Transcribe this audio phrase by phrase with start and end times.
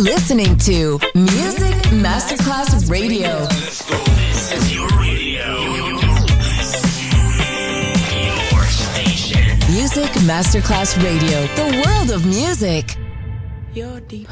[0.00, 3.44] Listening to Music Masterclass Radio.
[3.44, 5.60] This is your radio.
[8.24, 9.58] Your station.
[9.70, 12.96] Music Masterclass Radio, the world of music.
[13.74, 14.30] You're deep.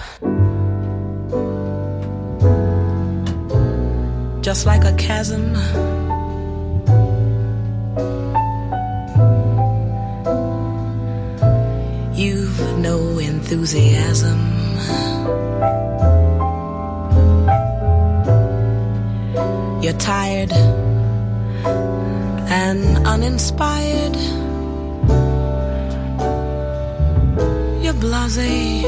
[4.40, 5.54] Just like a chasm.
[12.14, 14.57] You've no enthusiasm.
[19.82, 20.52] You're tired
[22.50, 24.16] and uninspired.
[27.82, 28.82] You're blasé.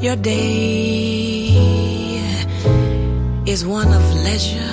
[0.00, 0.72] Your day
[3.46, 4.71] is one of leisure.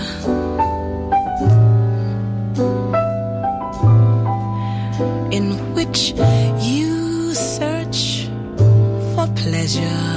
[9.69, 10.09] Pleasure.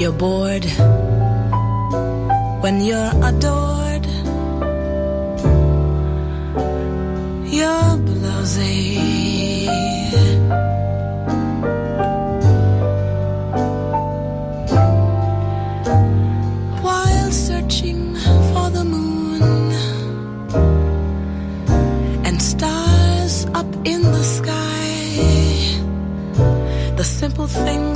[0.00, 0.64] You're bored
[2.62, 3.61] when you're adored.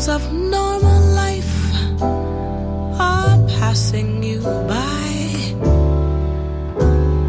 [0.08, 5.06] Of normal life are passing you by.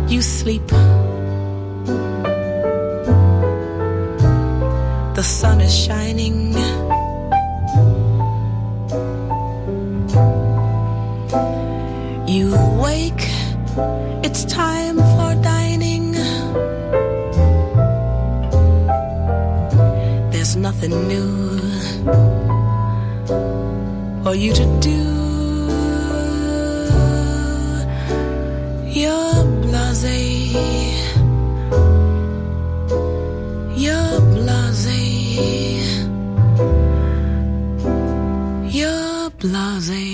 [0.07, 0.67] You sleep.
[5.15, 6.53] The sun is shining.
[12.28, 13.25] You wake.
[14.23, 16.11] It's time for dining.
[20.32, 22.36] There's nothing new
[24.28, 25.01] for you to do.
[28.99, 30.19] You're blasé.
[33.84, 35.01] You're blasé.
[38.78, 40.07] You're blasé.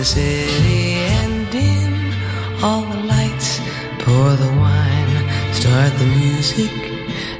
[0.00, 1.92] The city and dim
[2.64, 3.60] all the lights,
[3.98, 6.72] pour the wine, start the music.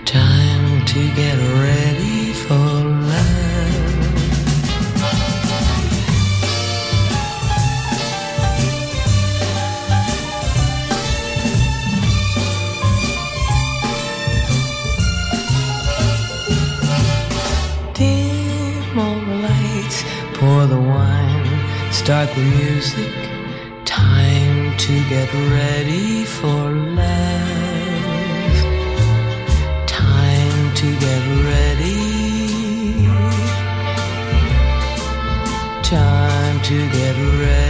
[0.04, 1.89] Time to get ready
[22.40, 23.12] the music.
[23.84, 25.28] Time to get
[25.58, 26.70] ready for
[27.00, 28.56] love.
[29.86, 32.00] Time to get ready.
[35.82, 37.69] Time to get ready